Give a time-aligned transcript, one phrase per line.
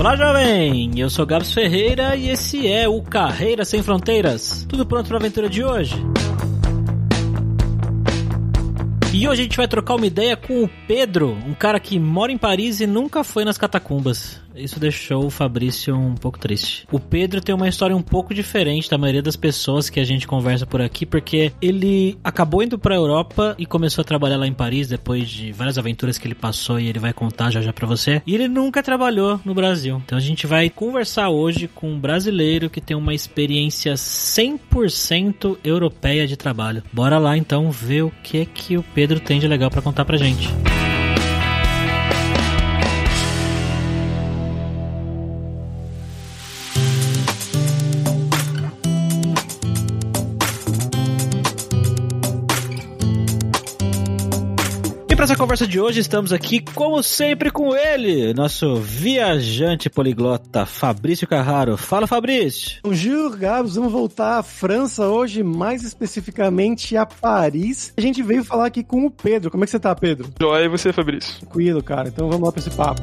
[0.00, 0.98] Olá, jovem!
[0.98, 4.64] Eu sou Gabs Ferreira e esse é o Carreira Sem Fronteiras.
[4.66, 5.94] Tudo pronto para a aventura de hoje?
[9.12, 12.32] E hoje a gente vai trocar uma ideia com o Pedro, um cara que mora
[12.32, 14.40] em Paris e nunca foi nas catacumbas.
[14.60, 16.86] Isso deixou o Fabrício um pouco triste.
[16.90, 20.26] O Pedro tem uma história um pouco diferente da maioria das pessoas que a gente
[20.26, 24.46] conversa por aqui, porque ele acabou indo para a Europa e começou a trabalhar lá
[24.46, 27.72] em Paris depois de várias aventuras que ele passou e ele vai contar já já
[27.72, 28.22] para você.
[28.26, 30.00] E ele nunca trabalhou no Brasil.
[30.04, 36.26] Então a gente vai conversar hoje com um brasileiro que tem uma experiência 100% europeia
[36.26, 36.82] de trabalho.
[36.92, 40.16] Bora lá então ver o que que o Pedro tem de legal para contar pra
[40.16, 40.48] gente.
[55.20, 61.28] Para essa conversa de hoje, estamos aqui, como sempre, com ele, nosso viajante poliglota, Fabrício
[61.28, 61.76] Carraro.
[61.76, 62.78] Fala, Fabrício!
[62.82, 63.74] Bonjour, Gabs.
[63.74, 67.92] Vamos voltar à França hoje, mais especificamente a Paris.
[67.98, 69.50] A gente veio falar aqui com o Pedro.
[69.50, 70.32] Como é que você tá, Pedro?
[70.40, 71.38] Joia, e você, Fabrício?
[71.40, 72.08] Tranquilo, cara.
[72.08, 73.02] Então vamos lá para esse papo.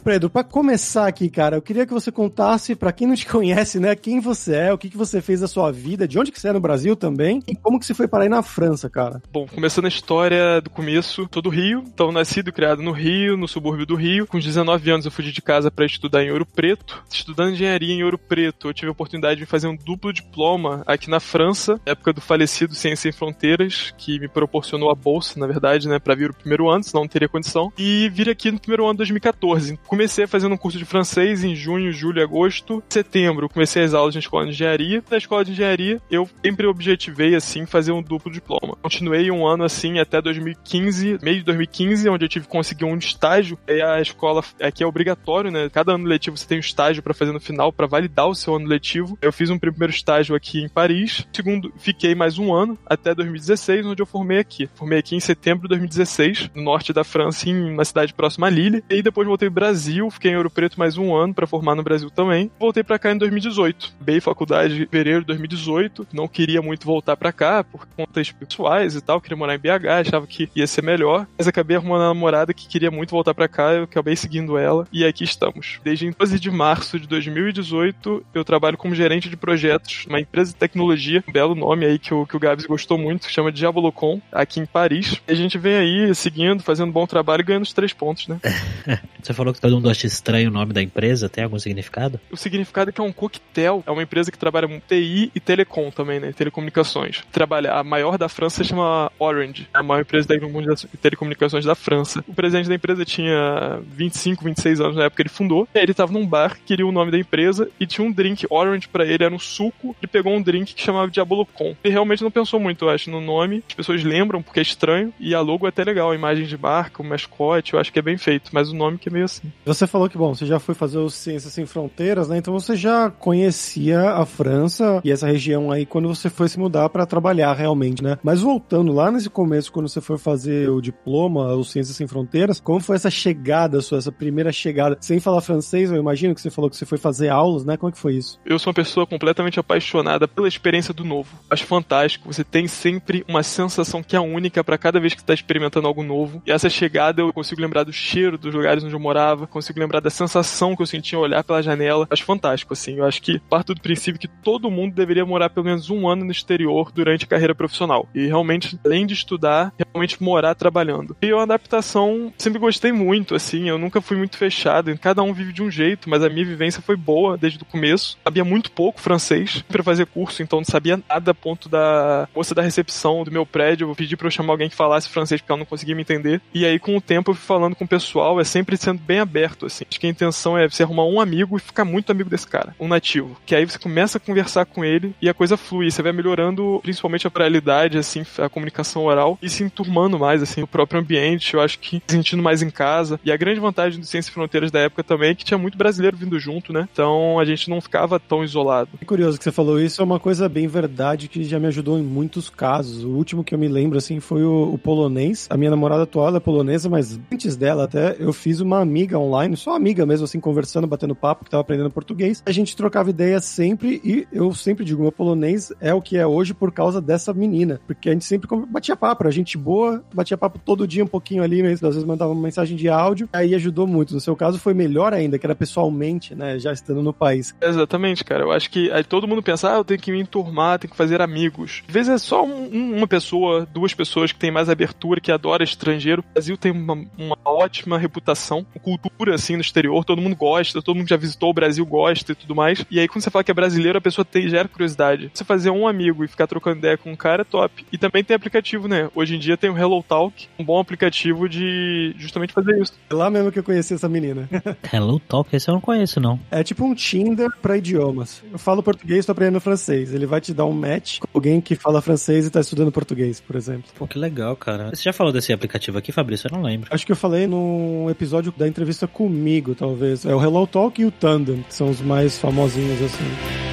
[0.00, 3.78] Pedro, para começar aqui, cara, eu queria que você contasse para quem não te conhece,
[3.78, 6.40] né, quem você é, o que, que você fez da sua vida, de onde que
[6.40, 9.22] você é no Brasil também e como que você foi parar aí na França, cara.
[9.32, 13.36] Bom, começando a história do começo, tô do Rio, então nascido e criado no Rio,
[13.36, 14.26] no subúrbio do Rio.
[14.26, 17.02] Com 19 anos eu fugi de casa para estudar em Ouro Preto.
[17.10, 21.10] Estudando engenharia em Ouro Preto, eu tive a oportunidade de fazer um duplo diploma aqui
[21.10, 25.88] na França, época do falecido Ciência Sem Fronteiras, que me proporcionou a bolsa, na verdade,
[25.88, 27.72] né, para vir o primeiro ano, senão não teria condição.
[27.78, 31.56] E vir aqui no primeiro ano de 2014 comecei fazendo um curso de francês em
[31.56, 32.80] junho, julho, agosto.
[32.88, 35.02] Setembro, comecei as aulas na escola de engenharia.
[35.10, 38.76] Na escola de engenharia, eu sempre objetivei, assim, fazer um duplo diploma.
[38.80, 42.96] Continuei um ano, assim, até 2015, meio de 2015, onde eu tive que conseguir um
[42.96, 43.58] estágio.
[43.66, 45.68] E a escola aqui é obrigatório, né?
[45.68, 48.54] Cada ano letivo você tem um estágio para fazer no final, para validar o seu
[48.54, 49.18] ano letivo.
[49.20, 51.26] Eu fiz um primeiro estágio aqui em Paris.
[51.32, 54.68] Segundo, fiquei mais um ano, até 2016, onde eu formei aqui.
[54.72, 58.50] Formei aqui em setembro de 2016, no norte da França, em uma cidade próxima a
[58.50, 58.84] Lille.
[58.88, 59.79] E depois voltei pro Brasil,
[60.10, 62.50] fiquei em Ouro Preto mais um ano para formar no Brasil também.
[62.58, 63.94] Voltei para cá em 2018.
[64.00, 66.08] Bem faculdade em fevereiro de 2018.
[66.12, 69.20] Não queria muito voltar para cá por contas pessoais e tal.
[69.20, 71.26] Queria morar em BH, achava que ia ser melhor.
[71.38, 73.72] Mas acabei arrumando uma namorada que queria muito voltar para cá.
[73.72, 75.80] Eu acabei seguindo ela e aqui estamos.
[75.82, 80.58] Desde 12 de março de 2018, eu trabalho como gerente de projetos numa empresa de
[80.58, 81.24] tecnologia.
[81.28, 84.66] Um belo nome aí que o, que o Gabs gostou muito, chama Diabolocom, aqui em
[84.66, 85.20] Paris.
[85.26, 88.40] E a gente vem aí seguindo, fazendo bom trabalho e ganhando os três pontos, né?
[89.22, 91.28] Você falou que todo mundo acha estranho o nome da empresa?
[91.28, 92.18] Tem algum significado?
[92.30, 93.84] O significado é que é um coquetel.
[93.86, 96.32] É uma empresa que trabalha com TI e telecom também, né?
[96.32, 97.22] Telecomunicações.
[97.30, 99.68] Trabalha, a maior da França se chama Orange.
[99.72, 102.24] A maior empresa de telecomunicações da França.
[102.26, 105.68] O presidente da empresa tinha 25, 26 anos na época que ele fundou.
[105.72, 109.04] Ele tava num bar, queria o nome da empresa e tinha um drink Orange para
[109.04, 109.94] ele, era um suco.
[110.02, 111.76] Ele pegou um drink que chamava Diabolocom.
[111.84, 113.62] Ele realmente não pensou muito, eu acho, no nome.
[113.68, 116.58] As pessoas lembram porque é estranho e a logo é até legal, a imagem de
[116.58, 119.24] marca, o mascote, eu acho que é bem feito, mas o nome que é meio
[119.24, 119.52] assim.
[119.64, 122.38] Você falou que, bom, você já foi fazer o Ciências Sem Fronteiras, né?
[122.38, 126.88] Então você já conhecia a França e essa região aí quando você foi se mudar
[126.88, 128.18] para trabalhar realmente, né?
[128.22, 132.58] Mas voltando lá nesse começo, quando você foi fazer o diploma, o Ciências Sem Fronteiras,
[132.60, 134.96] como foi essa chegada sua, essa primeira chegada?
[135.00, 137.76] Sem falar francês, eu imagino que você falou que você foi fazer aulas, né?
[137.76, 138.40] Como é que foi isso?
[138.46, 141.38] Eu sou uma pessoa completamente apaixonada pela experiência do novo.
[141.50, 142.32] Acho fantástico.
[142.32, 146.02] Você tem sempre uma sensação que é única para cada vez que está experimentando algo
[146.02, 146.42] novo.
[146.46, 150.00] E essa chegada eu consigo lembrar do cheiro dos lugares onde eu morava, consigo lembrar
[150.00, 152.06] da sensação que eu sentia ao olhar pela janela.
[152.10, 152.96] Acho fantástico, assim.
[152.96, 156.24] Eu acho que parto do princípio que todo mundo deveria morar pelo menos um ano
[156.24, 158.08] no exterior durante a carreira profissional.
[158.14, 161.16] E realmente, além de estudar, realmente morar trabalhando.
[161.22, 165.52] E a adaptação sempre gostei muito, assim, eu nunca fui muito fechado, cada um vive
[165.52, 168.18] de um jeito, mas a minha vivência foi boa desde o começo.
[168.22, 172.62] Sabia muito pouco francês para fazer curso, então não sabia nada ponto da moça da
[172.62, 175.58] recepção do meu prédio, eu pedi para eu chamar alguém que falasse francês porque ela
[175.58, 176.40] não conseguia me entender.
[176.52, 179.18] E aí com o tempo eu fui falando com o pessoal, é sempre sendo bem
[179.18, 179.84] aberto, assim.
[179.88, 182.74] Acho que a intenção é você arrumar um amigo e ficar muito amigo desse cara,
[182.78, 183.36] um nativo.
[183.46, 186.80] Que aí você começa a conversar com ele e a coisa flui, você vai melhorando
[186.82, 191.54] principalmente a oralidade, assim, a comunicação oral e se enturmando mais, assim, o próprio ambiente,
[191.54, 193.20] eu acho que se sentindo mais em casa.
[193.24, 196.16] E a grande vantagem do Ciência Fronteiras da época também é que tinha muito brasileiro
[196.16, 196.88] vindo junto, né?
[196.92, 198.90] Então a gente não ficava tão isolado.
[199.00, 201.98] É curioso que você falou isso, é uma coisa bem verdade que já me ajudou
[201.98, 203.04] em muitos casos.
[203.04, 205.46] O último que eu me lembro, assim, foi o, o polonês.
[205.50, 209.29] A minha namorada atual é polonesa, mas antes dela até, eu fiz uma amiga online,
[209.56, 212.42] só amiga mesmo, assim, conversando, batendo papo, que tava aprendendo português.
[212.46, 216.26] A gente trocava ideia sempre e eu sempre digo, meu polonês é o que é
[216.26, 217.80] hoje por causa dessa menina.
[217.86, 221.42] Porque a gente sempre batia papo, a gente boa, batia papo todo dia um pouquinho
[221.42, 224.14] ali, mesmo, às vezes mandava uma mensagem de áudio, aí ajudou muito.
[224.14, 227.54] No seu caso foi melhor ainda, que era pessoalmente, né, já estando no país.
[227.60, 228.44] Exatamente, cara.
[228.44, 230.96] Eu acho que aí todo mundo pensa, ah, eu tenho que me enturmar, tenho que
[230.96, 231.82] fazer amigos.
[231.86, 235.62] Às vezes é só um, uma pessoa, duas pessoas que tem mais abertura, que adora
[235.62, 236.22] estrangeiro.
[236.22, 240.96] O Brasil tem uma, uma ótima reputação, cultura assim no exterior, todo mundo gosta, todo
[240.96, 242.84] mundo já visitou o Brasil gosta e tudo mais.
[242.90, 245.30] E aí quando você fala que é brasileiro, a pessoa tem, gera curiosidade.
[245.34, 247.84] Você fazer um amigo e ficar trocando ideia com um cara é top.
[247.92, 249.10] E também tem aplicativo, né?
[249.14, 252.94] Hoje em dia tem o Hello Talk, um bom aplicativo de justamente fazer isso.
[253.10, 254.48] É lá mesmo que eu conheci essa menina.
[254.92, 256.38] Hello Talk, esse eu não conheço, não.
[256.50, 258.42] É tipo um Tinder pra idiomas.
[258.50, 260.14] Eu falo português, tô aprendendo francês.
[260.14, 263.40] Ele vai te dar um match com alguém que fala francês e tá estudando português,
[263.40, 263.90] por exemplo.
[263.96, 264.90] Pô, que legal, cara.
[264.90, 266.48] Você já falou desse aplicativo aqui, Fabrício?
[266.48, 266.88] Eu não lembro.
[266.92, 270.24] Acho que eu falei num episódio da entrevista comigo, talvez.
[270.24, 273.69] É o Hello Talk e o Tandem, que são os mais famosinhos assim.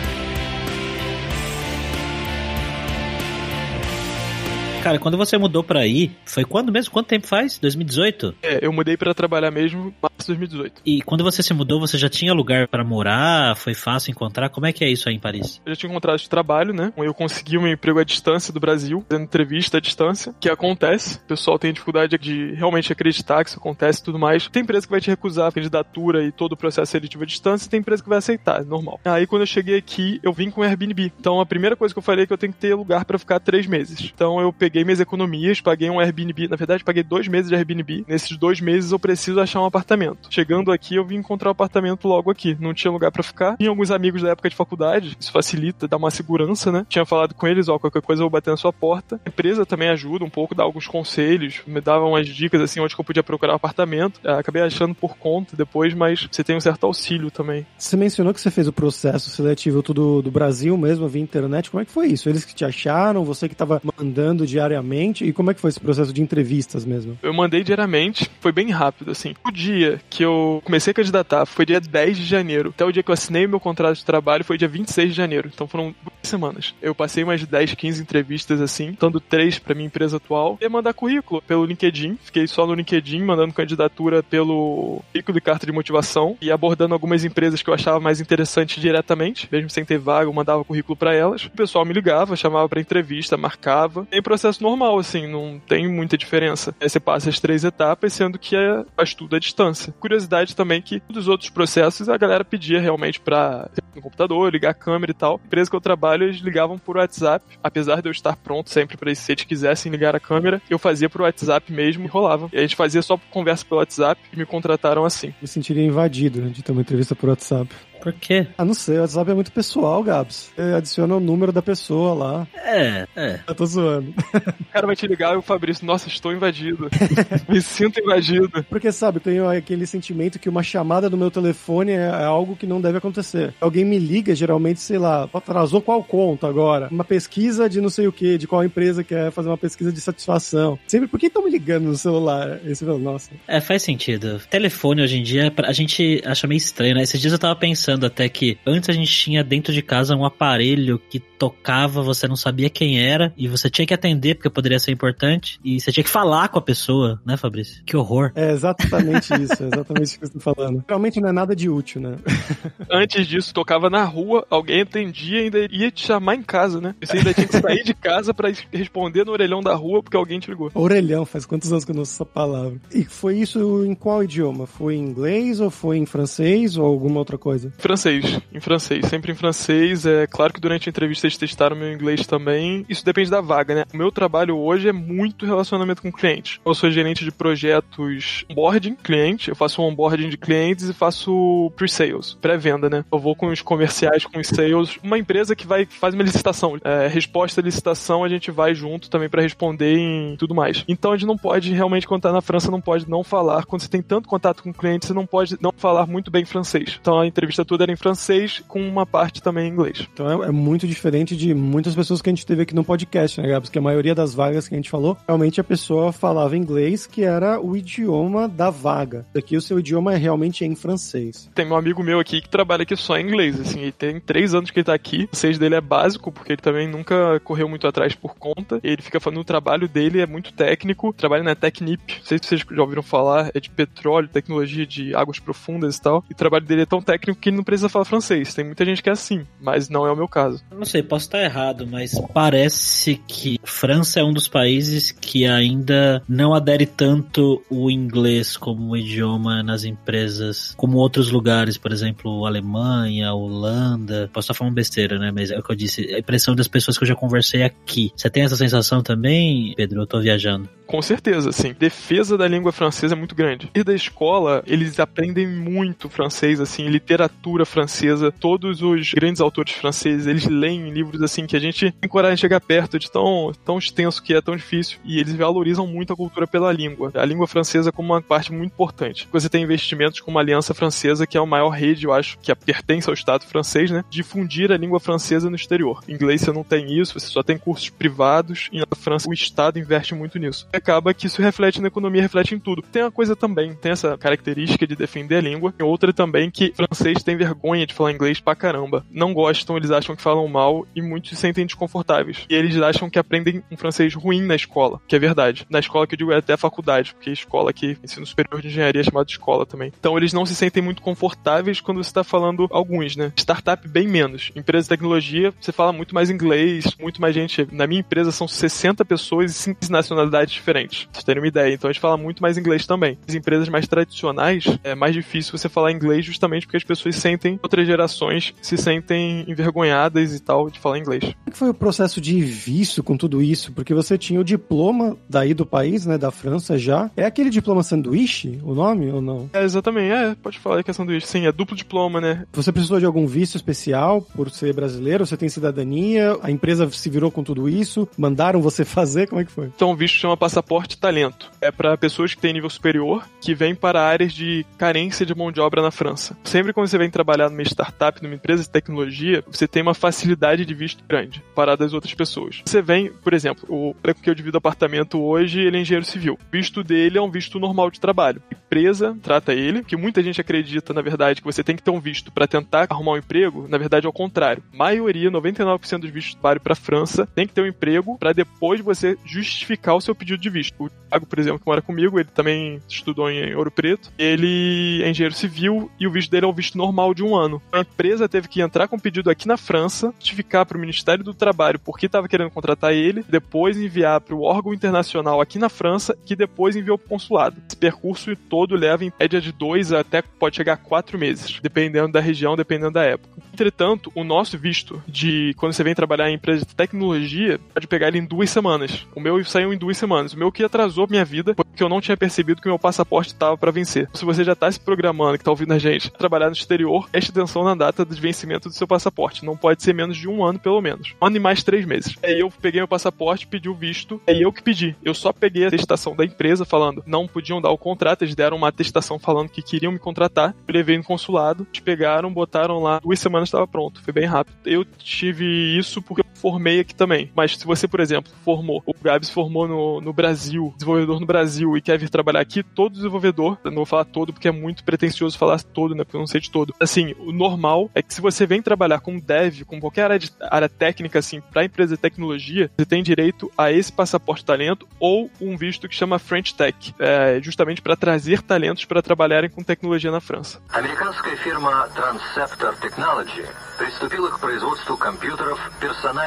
[4.87, 6.93] Cara, quando você mudou pra aí, foi quando mesmo?
[6.93, 7.59] Quanto tempo faz?
[7.59, 8.35] 2018?
[8.41, 10.81] É, eu mudei para trabalhar mesmo março de 2018.
[10.85, 13.57] E quando você se mudou, você já tinha lugar para morar?
[13.57, 14.47] Foi fácil encontrar?
[14.47, 15.61] Como é que é isso aí em Paris?
[15.65, 16.93] Eu já tinha encontrado de trabalho, né?
[16.95, 21.17] Eu consegui um emprego à distância do Brasil, fazendo entrevista à distância, que acontece.
[21.17, 24.47] O pessoal tem dificuldade de realmente acreditar que isso acontece e tudo mais.
[24.47, 27.69] Tem empresa que vai te recusar a candidatura e todo o processo seletivo à distância,
[27.69, 29.01] tem empresa que vai aceitar, é normal.
[29.03, 31.11] Aí quando eu cheguei aqui, eu vim com Airbnb.
[31.19, 33.19] Então a primeira coisa que eu falei é que eu tenho que ter lugar para
[33.19, 34.13] ficar três meses.
[34.15, 36.47] Então eu peguei minhas economias, paguei um Airbnb.
[36.47, 38.05] Na verdade, paguei dois meses de Airbnb.
[38.07, 40.27] Nesses dois meses eu preciso achar um apartamento.
[40.29, 42.57] Chegando aqui, eu vim encontrar um apartamento logo aqui.
[42.59, 43.57] Não tinha lugar para ficar.
[43.57, 45.17] Tinha alguns amigos da época de faculdade.
[45.19, 46.85] Isso facilita, dá uma segurança, né?
[46.89, 49.19] Tinha falado com eles, ó, qualquer coisa eu vou bater na sua porta.
[49.25, 52.95] A empresa também ajuda um pouco, dá alguns conselhos, me dava umas dicas assim onde
[52.97, 54.19] eu podia procurar um apartamento.
[54.23, 57.65] Ah, acabei achando por conta depois, mas você tem um certo auxílio também.
[57.77, 61.69] Você mencionou que você fez o processo seletivo tudo do Brasil mesmo, via internet.
[61.71, 62.29] Como é que foi isso?
[62.29, 63.23] Eles que te acharam?
[63.23, 65.23] Você que estava mandando diariamente?
[65.23, 67.17] E como é que foi esse processo de entrevistas mesmo?
[67.21, 69.35] Eu mandei diariamente, foi bem rápido, assim.
[69.45, 72.69] O dia que eu comecei a candidatar foi dia 10 de janeiro.
[72.69, 75.51] Até o dia que eu assinei meu contrato de trabalho foi dia 26 de janeiro.
[75.53, 76.73] Então foram duas semanas.
[76.81, 80.57] Eu passei mais 10, 15 entrevistas, assim, dando três pra minha empresa atual.
[80.59, 82.17] E mandar currículo pelo LinkedIn.
[82.23, 86.35] Fiquei só no LinkedIn, mandando candidatura pelo currículo e carta de motivação.
[86.41, 89.47] E abordando algumas empresas que eu achava mais interessantes diretamente.
[89.51, 91.45] Mesmo sem ter vaga, eu mandava currículo para elas.
[91.45, 94.05] O pessoal me ligava, chamava para entrevista, marcava.
[94.05, 96.75] Tem processo normal, assim, não tem muita diferença.
[96.79, 99.93] Aí você passa as três etapas, sendo que é, faz tudo à distância.
[99.99, 104.73] Curiosidade também que dos outros processos a galera pedia realmente ter um computador, ligar a
[104.73, 105.39] câmera e tal.
[105.43, 108.97] A empresa que eu trabalho, eles ligavam por WhatsApp, apesar de eu estar pronto sempre
[108.97, 112.49] para se eles quisessem ligar a câmera, eu fazia por WhatsApp mesmo e rolava.
[112.53, 115.33] E a gente fazia só conversa pelo WhatsApp e me contrataram assim.
[115.41, 117.69] Me sentiria invadido né, de ter uma entrevista por WhatsApp.
[118.01, 118.47] Por quê?
[118.57, 120.51] Ah, não sei, o WhatsApp é muito pessoal, Gabs.
[120.55, 122.47] Você adiciona o número da pessoa lá.
[122.55, 123.39] É, é.
[123.47, 124.13] Eu tô zoando.
[124.59, 126.89] O cara vai te ligar e o Fabrício, nossa, estou invadido.
[127.49, 128.63] Me sinto invadido.
[128.69, 132.67] Porque, sabe, eu tenho aquele sentimento que uma chamada do meu telefone é algo que
[132.67, 133.53] não deve acontecer.
[133.59, 136.87] Alguém me liga, geralmente, sei lá, atrasou qual conta agora?
[136.91, 140.01] Uma pesquisa de não sei o que, de qual empresa quer fazer uma pesquisa de
[140.01, 140.77] satisfação.
[140.87, 142.59] Sempre, por que estão me ligando no celular?
[142.65, 143.31] Esse, nossa.
[143.47, 144.41] É, faz sentido.
[144.49, 147.03] Telefone hoje em dia, a gente acha meio estranho, né?
[147.03, 150.25] Esses dias eu tava pensando até que antes a gente tinha dentro de casa um
[150.25, 154.79] aparelho que tocava, você não sabia quem era e você tinha que atender porque poderia
[154.79, 157.83] ser importante e você tinha que falar com a pessoa, né, Fabrício?
[157.85, 158.31] Que horror.
[158.35, 160.83] É exatamente isso, é exatamente isso que você tá falando.
[160.87, 162.15] Realmente não é nada de útil, né?
[162.91, 166.95] Antes disso, tocava na rua, alguém atendia e ainda ia te chamar em casa, né?
[167.01, 170.39] Você ainda tinha que sair de casa para responder no orelhão da rua porque alguém
[170.39, 170.71] te ligou.
[170.73, 172.79] Orelhão, faz quantos anos que eu não uso essa palavra?
[172.93, 174.65] E foi isso em qual idioma?
[174.65, 177.71] Foi em inglês ou foi em francês ou alguma outra coisa?
[177.77, 180.05] Francês, em francês, sempre em francês.
[180.05, 182.85] É claro que durante a entrevista eles testaram meu inglês também.
[182.89, 183.83] Isso depende da vaga, né?
[183.93, 186.59] O meu trabalho hoje é muito relacionamento com cliente.
[186.65, 192.37] Eu sou gerente de projetos onboarding cliente, eu faço onboarding de clientes e faço pre-sales,
[192.41, 193.05] pré-venda, né?
[193.11, 194.97] Eu vou com os comerciais, com os sales.
[195.03, 199.09] Uma empresa que vai faz uma licitação, é, resposta à licitação, a gente vai junto
[199.09, 200.83] também para responder em tudo mais.
[200.87, 203.65] Então a gente não pode realmente quando tá na França não pode não falar.
[203.65, 206.43] Quando você tem tanto contato com o cliente, você não pode não falar muito bem
[206.43, 206.97] francês.
[206.99, 210.07] Então a entrevista toda era em francês, com uma parte também em inglês.
[210.11, 213.39] Então é, é muito diferente de muitas pessoas que a gente teve aqui no podcast,
[213.39, 213.69] né, Gabs?
[213.69, 217.23] Que a maioria das vagas que a gente falou, realmente a pessoa falava inglês, que
[217.23, 219.25] era o idioma da vaga.
[219.33, 221.49] Daqui o seu idioma é realmente em francês.
[221.53, 224.53] Tem um amigo meu aqui que trabalha aqui só em inglês, assim, ele tem três
[224.53, 227.67] anos que ele tá aqui, o seis dele é básico, porque ele também nunca correu
[227.67, 231.55] muito atrás por conta, ele fica falando o trabalho dele é muito técnico, trabalha na
[231.55, 235.97] Technip, não sei se vocês já ouviram falar, é de petróleo, tecnologia de águas profundas
[235.97, 238.63] e tal, e o trabalho dele é tão técnico que não precisa falar francês, tem
[238.63, 240.63] muita gente que é assim, mas não é o meu caso.
[240.71, 246.21] Não sei, posso estar errado, mas parece que França é um dos países que ainda
[246.27, 253.33] não adere tanto o inglês como idioma nas empresas, como outros lugares, por exemplo, Alemanha,
[253.33, 254.29] Holanda.
[254.31, 255.31] Posso estar falando besteira, né?
[255.33, 258.11] Mas é o que eu disse, a impressão das pessoas que eu já conversei aqui.
[258.15, 260.01] Você tem essa sensação também, Pedro?
[260.01, 260.69] Eu tô viajando.
[260.85, 261.75] Com certeza, sim.
[261.77, 263.69] Defesa da língua francesa é muito grande.
[263.75, 268.31] E da escola, eles aprendem muito francês, assim, literatura francesa.
[268.31, 272.41] Todos os grandes autores franceses, eles leem livros, assim, que a gente tem coragem de
[272.41, 274.99] chegar perto de tão, tão extenso que é, tão difícil.
[275.03, 277.11] E eles valorizam muito a cultura pela língua.
[277.13, 279.27] A língua francesa como uma parte muito importante.
[279.31, 282.53] Você tem investimentos como a Aliança Francesa, que é a maior rede, eu acho, que
[282.55, 284.03] pertence ao Estado francês, né?
[284.09, 286.03] Difundir a língua francesa no exterior.
[286.07, 288.69] Em inglês você não tem isso, você só tem cursos privados.
[288.71, 292.55] E na França o Estado investe muito nisso acaba que isso reflete na economia, reflete
[292.55, 292.81] em tudo.
[292.81, 296.73] Tem uma coisa também, tem essa característica de defender a língua, e outra também que
[296.73, 299.05] francês tem vergonha de falar inglês pra caramba.
[299.11, 302.45] Não gostam, eles acham que falam mal e muitos se sentem desconfortáveis.
[302.49, 305.65] E eles acham que aprendem um francês ruim na escola, que é verdade.
[305.69, 308.67] Na escola que eu digo é até a faculdade, porque escola aqui, ensino superior de
[308.67, 309.91] engenharia é chamado escola também.
[309.99, 313.31] Então eles não se sentem muito confortáveis quando você está falando alguns, né?
[313.37, 314.51] Startup bem menos.
[314.55, 317.67] Empresa de tecnologia, você fala muito mais inglês, muito mais gente.
[317.71, 321.05] Na minha empresa são 60 pessoas e 5 nacionalidades diferentes.
[321.05, 321.73] Pra vocês terem uma ideia.
[321.73, 323.17] Então a gente fala muito mais inglês também.
[323.27, 327.59] As empresas mais tradicionais, é mais difícil você falar inglês justamente porque as pessoas sentem,
[327.61, 331.23] outras gerações se sentem envergonhadas e tal de falar inglês.
[331.23, 333.71] Como é que foi o processo de visto com tudo isso?
[333.71, 337.09] Porque você tinha o diploma daí do país, né, da França já.
[337.15, 339.49] É aquele diploma sanduíche, o nome ou não?
[339.53, 340.11] É, exatamente.
[340.11, 341.27] É, pode falar que é sanduíche.
[341.27, 342.45] Sim, é duplo diploma, né?
[342.53, 345.25] Você precisou de algum visto especial por ser brasileiro?
[345.25, 346.37] Você tem cidadania?
[346.41, 348.07] A empresa se virou com tudo isso?
[348.17, 349.27] Mandaram você fazer?
[349.27, 349.67] Como é que foi?
[349.75, 351.51] Então, o visto chama passaporte passaporte talento.
[351.61, 355.51] É para pessoas que têm nível superior, que vêm para áreas de carência de mão
[355.51, 356.37] de obra na França.
[356.43, 360.63] Sempre quando você vem trabalhar numa startup, numa empresa de tecnologia, você tem uma facilidade
[360.63, 362.61] de visto grande para das outras pessoas.
[362.63, 366.35] Você vem, por exemplo, o que eu divido apartamento hoje, ele é engenheiro civil.
[366.35, 368.41] O visto dele é um visto normal de trabalho.
[368.51, 371.89] A empresa trata ele, que muita gente acredita, na verdade, que você tem que ter
[371.89, 374.61] um visto para tentar arrumar um emprego, na verdade é o contrário.
[374.73, 378.33] A maioria, 99% dos vistos trabalho para a França, tem que ter um emprego para
[378.33, 380.75] depois você justificar o seu pedido de visto.
[380.79, 384.11] O Thiago, por exemplo, que mora comigo, ele também estudou em Ouro Preto.
[384.17, 387.61] Ele é engenheiro civil e o visto dele é um visto normal de um ano.
[387.71, 391.23] A empresa teve que entrar com um pedido aqui na França, justificar para o Ministério
[391.23, 395.69] do Trabalho porque estava querendo contratar ele, depois enviar para o órgão internacional aqui na
[395.69, 397.61] França, que depois enviou para o consulado.
[397.67, 402.11] Esse percurso todo leva em média de dois até pode chegar a quatro meses, dependendo
[402.11, 403.37] da região, dependendo da época.
[403.53, 408.07] Entretanto, o nosso visto de quando você vem trabalhar em empresa de tecnologia pode pegar
[408.07, 409.07] ele em duas semanas.
[409.15, 410.33] O meu saiu em duas semanas.
[410.33, 413.57] O meu que atrasou minha vida porque eu não tinha percebido que meu passaporte estava
[413.57, 414.09] para vencer.
[414.13, 417.31] Se você já está se programando, que está ouvindo a gente, trabalhar no exterior, preste
[417.31, 419.45] atenção na data de vencimento do seu passaporte.
[419.45, 421.13] Não pode ser menos de um ano, pelo menos.
[421.21, 422.15] Um ano e mais três meses.
[422.23, 424.95] Aí eu peguei meu passaporte, pedi o visto, é eu que pedi.
[425.03, 428.57] Eu só peguei a atestação da empresa falando não podiam dar o contrato, eles deram
[428.57, 430.55] uma atestação falando que queriam me contratar.
[430.67, 434.01] Levei no consulado, eles pegaram, botaram lá, duas semanas estava pronto.
[434.03, 434.57] Foi bem rápido.
[434.65, 437.30] Eu tive isso porque formei aqui também.
[437.36, 441.76] Mas se você, por exemplo, formou, o Gabs formou no, no Brasil, desenvolvedor no Brasil
[441.76, 444.82] e quer vir trabalhar aqui, todo desenvolvedor, eu não vou falar todo porque é muito
[444.82, 446.02] pretencioso falar todo, né?
[446.02, 446.74] Porque eu não sei de todo.
[446.80, 450.32] Assim, o normal é que se você vem trabalhar com dev, com qualquer área, de,
[450.40, 455.30] área técnica, assim, para empresa de tecnologia, você tem direito a esse passaporte talento ou
[455.40, 460.10] um visto que chama French Tech, é, justamente para trazer talentos para trabalharem com tecnologia
[460.10, 460.60] na França.
[460.70, 463.44] Американская фирма Transceptor Technology
[463.78, 466.25] приступила к производству компьютеров персональных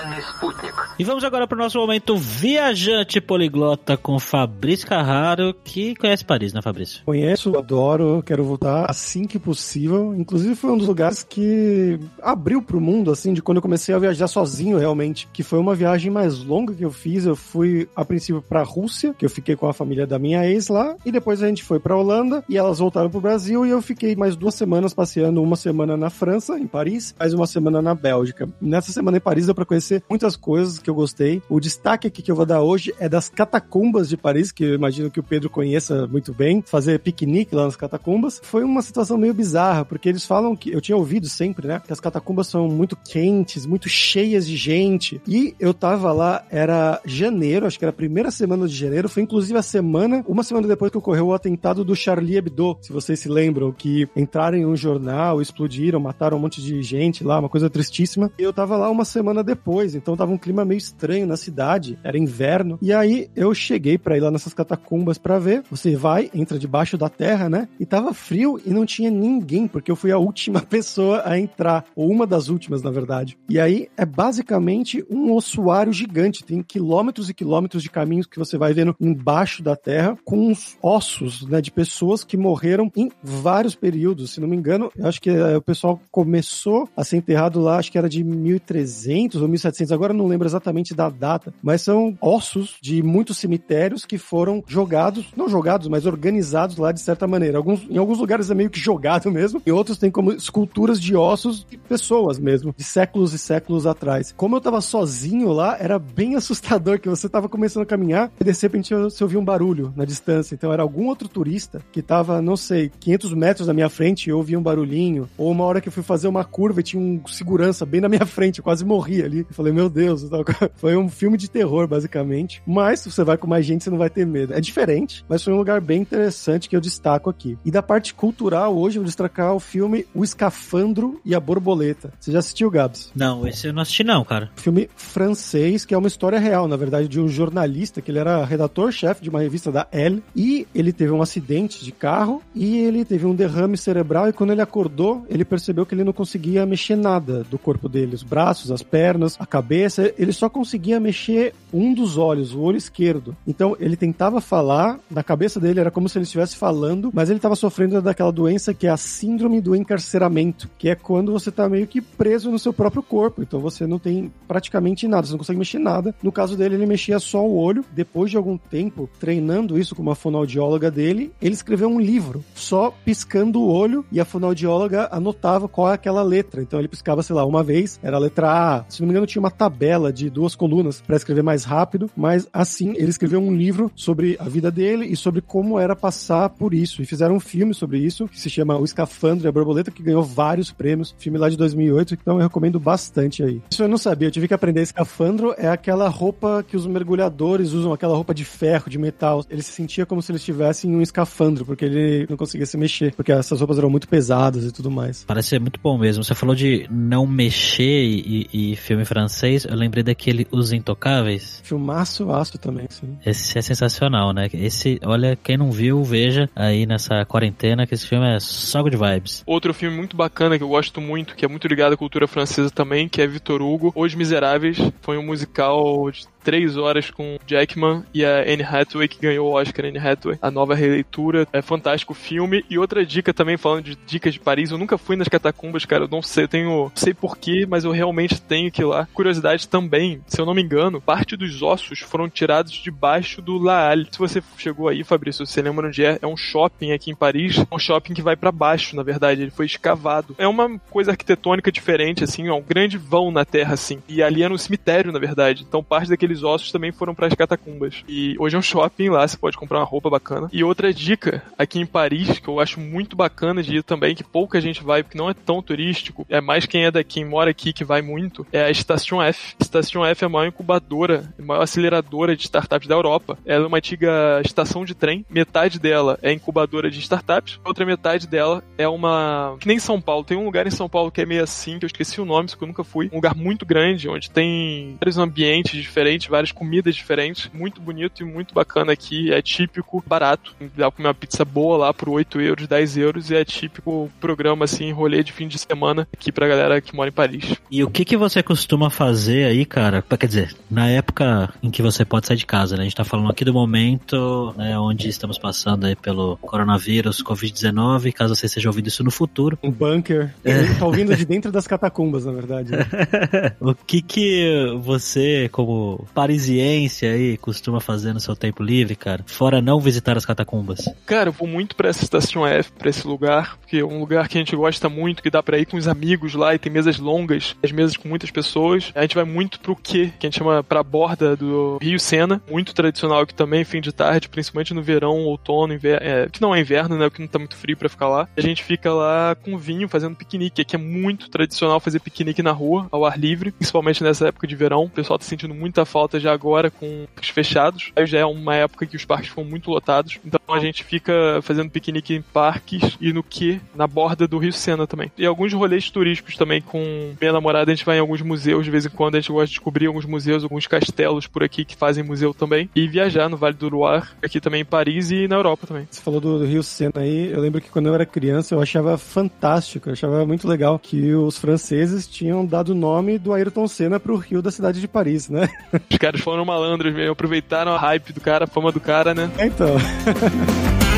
[0.98, 6.52] e vamos agora para o nosso momento viajante poliglota com Fabrício Carraro, que conhece Paris,
[6.52, 7.02] né, Fabrício?
[7.04, 10.14] Conheço, adoro, quero voltar assim que possível.
[10.14, 13.98] Inclusive foi um dos lugares que abriu pro mundo, assim, de quando eu comecei a
[13.98, 15.28] viajar sozinho, realmente.
[15.32, 17.24] Que foi uma viagem mais longa que eu fiz.
[17.24, 20.68] Eu fui, a princípio, pra Rússia, que eu fiquei com a família da minha ex
[20.68, 23.82] lá, e depois a gente foi pra Holanda, e elas voltaram pro Brasil, e eu
[23.82, 27.94] fiquei mais duas semanas passeando, uma semana na França, em Paris, mais uma semana na
[27.94, 28.48] Bélgica.
[28.60, 31.42] Nessa semana em Paris deu pra conhecer muitas coisas que eu gostei.
[31.48, 34.74] O destaque aqui que eu vou dar hoje é das catacumbas de Paris, que eu
[34.74, 38.40] imagino que o Pedro conheça muito bem, fazer piquenique lá nas catacumbas.
[38.42, 41.92] Foi uma situação meio bizarra, porque eles falam que, eu tinha ouvido sempre, né, que
[41.92, 47.66] as catacumbas são muito quentes, muito cheias de gente, e eu tava lá, era janeiro,
[47.66, 50.90] acho que era a primeira semana de janeiro, foi inclusive a semana, uma semana depois
[50.90, 54.76] que ocorreu o atentado do Charlie Hebdo, se vocês se lembram, que entraram em um
[54.76, 58.90] jornal, explodiram, mataram um monte de gente lá, uma coisa tristíssima, e eu tava lá
[58.90, 63.28] uma semana depois, então tava um clima meio estranho na cidade, era inverno, e aí
[63.34, 67.48] eu cheguei para ir lá nessas catacumbas para ver, você vai, entra debaixo da terra,
[67.48, 71.38] né, e tava frio e não tinha ninguém, porque eu fui a última pessoa a
[71.38, 73.38] entrar, ou uma das últimas, na verdade.
[73.48, 78.56] E aí é basicamente um ossuário gigante, tem quilômetros e quilômetros de caminhos que você
[78.56, 83.74] vai vendo embaixo da terra, com os ossos, né, de pessoas que morreram em vários
[83.74, 84.32] períodos.
[84.32, 87.78] Se não me engano, eu acho que é, o pessoal começou a ser enterrado lá,
[87.78, 92.16] acho que era de 1300 ou 1700, agora não lembro exatamente da data, mas são
[92.20, 97.58] ossos de muitos cemitérios que foram jogados, não jogados, mas organizados lá de certa maneira.
[97.58, 101.16] Alguns, em alguns lugares é meio que jogado mesmo, e outros tem como esculturas de
[101.16, 104.32] ossos de pessoas mesmo, de séculos e séculos atrás.
[104.36, 108.44] Como eu tava sozinho lá, era bem assustador que você tava começando a caminhar e
[108.44, 110.54] de repente você ouvia um barulho na distância.
[110.54, 114.30] Então era algum outro turista que tava, não sei, 500 metros da minha frente e
[114.30, 115.28] eu ouvia um barulhinho.
[115.36, 118.08] Ou uma hora que eu fui fazer uma curva e tinha um segurança bem na
[118.08, 119.46] minha frente, eu quase morri ali.
[119.60, 120.26] Falei, meu Deus,
[120.76, 122.62] foi um filme de terror, basicamente.
[122.66, 124.54] Mas se você vai com mais gente, você não vai ter medo.
[124.54, 127.58] É diferente, mas foi um lugar bem interessante que eu destaco aqui.
[127.64, 132.12] E da parte cultural, hoje eu vou destacar o filme O Escafandro e a Borboleta.
[132.18, 133.12] Você já assistiu, Gabs?
[133.14, 134.50] Não, esse eu não assisti não, cara.
[134.56, 138.44] Filme francês, que é uma história real, na verdade, de um jornalista, que ele era
[138.44, 143.04] redator-chefe de uma revista da Elle, e ele teve um acidente de carro, e ele
[143.04, 146.96] teve um derrame cerebral, e quando ele acordou, ele percebeu que ele não conseguia mexer
[146.96, 151.92] nada do corpo dele, os braços, as pernas, a cabeça, ele só conseguia mexer um
[151.92, 153.36] dos olhos, o olho esquerdo.
[153.46, 157.38] Então, ele tentava falar, na cabeça dele era como se ele estivesse falando, mas ele
[157.38, 161.68] estava sofrendo daquela doença que é a síndrome do encarceramento, que é quando você está
[161.68, 163.42] meio que preso no seu próprio corpo.
[163.42, 166.14] Então você não tem praticamente nada, você não consegue mexer nada.
[166.22, 167.84] No caso dele, ele mexia só o olho.
[167.92, 172.92] Depois de algum tempo treinando isso com uma fonoaudióloga dele, ele escreveu um livro só
[173.04, 176.62] piscando o olho e a fonoaudióloga anotava qual é aquela letra.
[176.62, 178.84] Então ele piscava, sei lá, uma vez, era a letra A.
[178.88, 182.46] Se não me engano, tinha uma tabela de duas colunas para escrever mais rápido, mas
[182.52, 186.74] assim ele escreveu um livro sobre a vida dele e sobre como era passar por
[186.74, 187.00] isso.
[187.00, 190.02] E fizeram um filme sobre isso, que se chama O Escafandro e a Borboleta, que
[190.02, 191.14] ganhou vários prêmios.
[191.18, 193.62] Filme lá de 2008, então eu recomendo bastante aí.
[193.70, 194.82] Isso eu não sabia, eu tive que aprender.
[194.82, 199.44] Escafandro é aquela roupa que os mergulhadores usam, aquela roupa de ferro, de metal.
[199.48, 202.76] Ele se sentia como se ele estivesse em um escafandro, porque ele não conseguia se
[202.76, 205.24] mexer, porque essas roupas eram muito pesadas e tudo mais.
[205.24, 206.22] Parece ser muito bom mesmo.
[206.24, 209.29] Você falou de não mexer e, e filme francês,
[209.68, 211.60] eu lembrei daquele Os Intocáveis.
[211.64, 213.18] Filmaço, aço também, sim.
[213.24, 214.48] Esse é sensacional, né?
[214.52, 218.96] Esse, olha, quem não viu, veja aí nessa quarentena que esse filme é só good
[218.96, 219.42] vibes.
[219.46, 222.70] Outro filme muito bacana que eu gosto muito, que é muito ligado à cultura francesa
[222.70, 224.78] também, que é Vitor Hugo, Os Miseráveis.
[225.00, 229.54] Foi um musical de três horas com Jackman e a Anne Hathaway, que ganhou o
[229.54, 230.38] Oscar Anne Hathaway.
[230.40, 231.46] A nova releitura.
[231.52, 232.64] É fantástico o filme.
[232.68, 236.04] E outra dica também, falando de dicas de Paris, eu nunca fui nas catacumbas, cara.
[236.04, 236.90] Eu não sei, tenho.
[236.94, 239.06] Sei porquê, mas eu realmente tenho que ir lá.
[239.12, 243.88] Curiosidade também, se eu não me engano, parte dos ossos foram tirados debaixo do La
[243.88, 244.08] Halle.
[244.10, 246.18] Se você chegou aí, Fabrício, você lembra onde é?
[246.20, 247.58] É um shopping aqui em Paris.
[247.58, 249.42] É um shopping que vai para baixo, na verdade.
[249.42, 250.34] Ele foi escavado.
[250.38, 254.02] É uma coisa arquitetônica diferente, assim, é um grande vão na terra, assim.
[254.08, 255.64] E ali era um cemitério, na verdade.
[255.66, 258.04] Então parte daqueles ossos também foram para as catacumbas.
[258.08, 260.48] E hoje é um shopping lá, você pode comprar uma roupa bacana.
[260.52, 264.24] E outra dica, aqui em Paris, que eu acho muito bacana de ir também, que
[264.24, 267.50] pouca gente vai, porque não é tão turístico, é mais quem é daqui, quem mora
[267.50, 269.54] aqui, que vai muito, é a Station F.
[269.62, 273.36] Station F é a maior incubadora, a maior aceleradora de startups da Europa.
[273.44, 278.28] Ela é uma antiga estação de trem, metade dela é incubadora de startups, outra metade
[278.28, 279.56] dela é uma.
[279.58, 281.84] que nem São Paulo, tem um lugar em São Paulo que é meio assim, que
[281.84, 283.08] eu esqueci o nome, porque eu nunca fui.
[283.12, 287.50] Um lugar muito grande, onde tem vários ambientes diferentes diferentes, várias comidas diferentes.
[287.52, 289.32] Muito bonito e muito bacana aqui.
[289.32, 290.54] É típico, barato.
[290.76, 293.30] Dá pra comer uma pizza boa lá por 8 euros, 10 euros.
[293.30, 297.08] E é típico programa, assim, rolê de fim de semana aqui pra galera que mora
[297.08, 297.56] em Paris.
[297.70, 300.02] E o que, que você costuma fazer aí, cara?
[300.02, 302.82] Quer dizer, na época em que você pode sair de casa, né?
[302.82, 308.12] A gente tá falando aqui do momento né, onde estamos passando aí pelo coronavírus, Covid-19,
[308.12, 309.58] caso você esteja ouvindo isso no futuro.
[309.62, 310.34] Um bunker.
[310.44, 312.72] Ele tá ouvindo de dentro das catacumbas, na verdade.
[312.72, 312.86] né?
[313.60, 314.50] o que que
[314.82, 319.24] você, como parisiense aí, costuma fazer no seu tempo livre, cara?
[319.26, 320.88] Fora não visitar as catacumbas.
[321.06, 324.28] Cara, eu vou muito pra essa estação F, pra esse lugar, porque é um lugar
[324.28, 326.72] que a gente gosta muito, que dá pra ir com os amigos lá e tem
[326.72, 328.90] mesas longas, as mesas com muitas pessoas.
[328.94, 330.12] A gente vai muito pro quê?
[330.18, 333.92] Que a gente chama pra borda do Rio Sena, muito tradicional aqui também, fim de
[333.92, 337.08] tarde, principalmente no verão, outono, inverno, é, que não é inverno, né?
[337.10, 338.28] Que não tá muito frio pra ficar lá.
[338.36, 342.52] A gente fica lá com vinho fazendo piquenique, que é muito tradicional fazer piquenique na
[342.52, 344.84] rua, ao ar livre, principalmente nessa época de verão.
[344.84, 347.92] O pessoal tá sentindo muita falta já agora com os fechados.
[347.96, 350.18] Aí já é uma época que os parques ficam muito lotados.
[350.24, 353.60] Então a gente fica fazendo piquenique em parques e no que?
[353.74, 355.10] Na borda do Rio Sena também.
[355.16, 358.70] E alguns rolês turísticos também com minha namorada, a gente vai em alguns museus de
[358.70, 361.76] vez em quando, a gente gosta de descobrir alguns museus, alguns castelos por aqui que
[361.76, 362.68] fazem museu também.
[362.74, 365.86] E viajar no Vale do Loire, aqui também em Paris e na Europa também.
[365.90, 368.60] Você falou do, do Rio Sena aí, eu lembro que quando eu era criança eu
[368.60, 373.66] achava fantástico, eu achava muito legal que os franceses tinham dado o nome do Ayrton
[373.68, 375.48] Senna pro rio da cidade de Paris, né?
[375.90, 379.30] Os caras foram malandros mesmo, aproveitaram a hype do cara, a fama do cara, né?
[379.40, 379.76] Então.